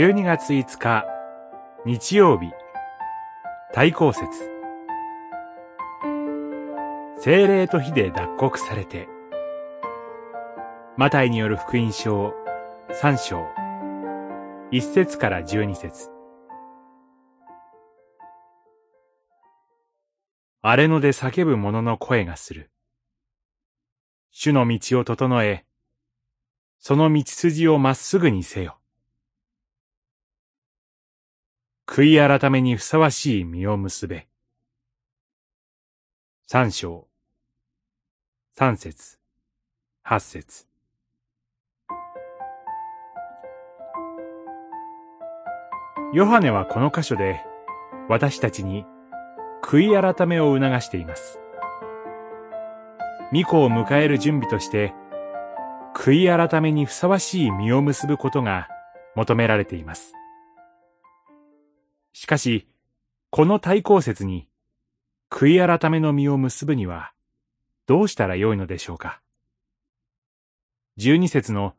[0.00, 1.04] 12月5日、
[1.84, 2.50] 日曜日、
[3.74, 4.30] 対抗節。
[7.18, 9.08] 精霊と火で脱穀されて、
[10.96, 12.32] マタイによる福音書
[13.02, 13.44] 3章、
[14.72, 16.08] 1節から12節
[20.62, 22.70] 荒れ野で叫ぶ者の声がする。
[24.30, 25.66] 主の道を整え、
[26.78, 28.79] その道筋をまっすぐにせよ。
[31.92, 34.28] 悔い改めにふさわしい実を結べ。
[36.46, 37.08] 三章、
[38.54, 39.18] 三節、
[40.04, 40.66] 八節。
[46.12, 47.44] ヨハネはこの箇所で
[48.08, 48.84] 私たちに
[49.60, 51.40] 悔い改めを促しています。
[53.32, 54.94] 巫女を迎える準備として、
[55.96, 58.68] 悔い改めにふさわしい実を結ぶことが
[59.16, 60.14] 求められています。
[62.20, 62.68] しかし、
[63.30, 64.46] この対抗説に、
[65.30, 67.14] 悔い改めの実を結ぶには、
[67.86, 69.22] どうしたらよいのでしょうか。
[70.98, 71.74] 十二節の、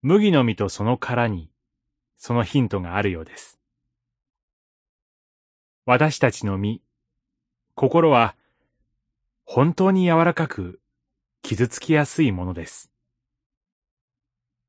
[0.00, 1.50] 麦の実とその殻に、
[2.16, 3.58] そのヒントがあるようです。
[5.86, 6.80] 私たちの身、
[7.74, 8.36] 心は、
[9.44, 10.78] 本当に柔らかく、
[11.42, 12.92] 傷つきやすいものです。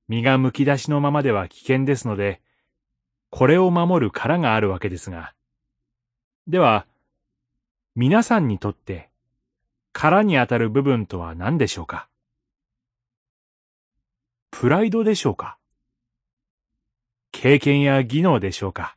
[0.07, 2.41] 身が剥き出しのままでは危険ですので、
[3.29, 5.33] これを守る殻があるわけですが、
[6.47, 6.85] では、
[7.95, 9.09] 皆さんにとって、
[9.91, 12.07] 殻にあたる部分とは何でしょうか？
[14.51, 15.57] プライドでしょうか？
[17.31, 18.95] 経験や技能でしょうか？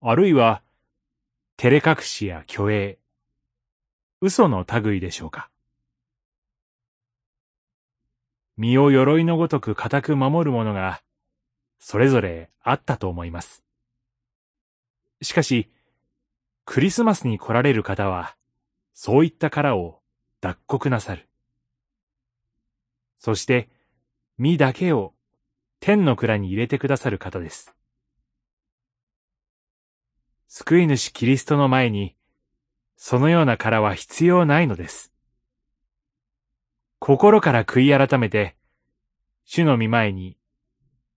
[0.00, 0.62] あるいは、
[1.56, 2.98] 照れ隠しや虚栄、
[4.20, 5.50] 嘘の類でしょうか？
[8.56, 11.02] 身を鎧のごとく固く守るものが、
[11.86, 13.62] それぞれあったと思います。
[15.20, 15.70] しかし、
[16.64, 18.36] クリスマスに来られる方は、
[18.94, 20.00] そういった殻を
[20.40, 21.28] 脱穀なさる。
[23.18, 23.68] そして、
[24.38, 25.12] 身だけを
[25.78, 27.74] 天の蔵に入れてくださる方です。
[30.48, 32.14] 救い主キリストの前に、
[32.96, 35.12] そのような殻は必要ないのです。
[36.98, 38.56] 心から悔い改めて、
[39.44, 40.38] 主の御前に、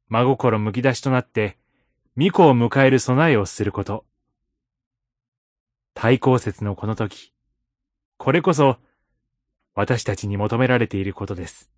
[0.09, 1.57] 真心むき出しとなって、
[2.16, 4.06] 巫女を迎える備えをすること。
[5.94, 7.34] 対抗節のこの時、
[8.17, 8.78] これこそ、
[9.75, 11.69] 私たちに求められていることです。